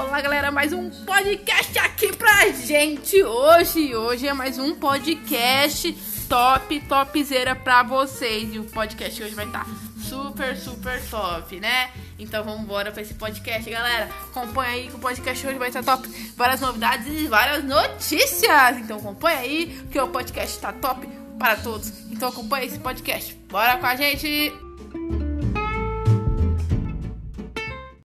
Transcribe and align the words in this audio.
Olá, 0.00 0.18
galera, 0.22 0.50
mais 0.50 0.72
um 0.72 0.88
podcast 1.04 1.78
aqui 1.78 2.10
pra 2.16 2.48
gente 2.48 3.22
hoje. 3.22 3.94
Hoje 3.94 4.26
é 4.26 4.32
mais 4.32 4.58
um 4.58 4.74
podcast 4.74 5.92
top, 6.26 6.80
topzera 6.80 7.54
pra 7.54 7.82
vocês. 7.82 8.54
E 8.54 8.58
o 8.58 8.64
podcast 8.64 9.22
hoje 9.22 9.34
vai 9.34 9.44
estar 9.44 9.66
tá 9.66 9.70
super, 10.02 10.56
super 10.56 11.02
top, 11.10 11.60
né? 11.60 11.90
Então 12.18 12.42
vamos 12.42 12.62
embora 12.62 12.90
pra 12.90 13.02
esse 13.02 13.12
podcast, 13.12 13.70
galera. 13.70 14.08
Acompanha 14.30 14.70
aí 14.70 14.88
que 14.88 14.96
o 14.96 15.00
podcast 15.00 15.46
hoje 15.46 15.58
vai 15.58 15.68
estar 15.68 15.82
tá 15.82 15.98
top. 15.98 16.08
Várias 16.34 16.62
novidades 16.62 17.06
e 17.06 17.28
várias 17.28 17.62
notícias. 17.62 18.78
Então 18.78 18.96
acompanha 18.96 19.40
aí 19.40 19.86
que 19.92 20.00
o 20.00 20.08
podcast 20.08 20.58
tá 20.60 20.72
top 20.72 21.06
para 21.38 21.56
todos. 21.56 22.10
Então 22.10 22.30
acompanha 22.30 22.64
esse 22.64 22.78
podcast. 22.78 23.34
Bora 23.50 23.76
com 23.76 23.86
a 23.86 23.94
gente! 23.94 25.29